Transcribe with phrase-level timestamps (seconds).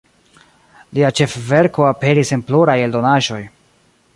[0.97, 3.43] Lia ĉefverko aperis en pluraj eldonaĵoj.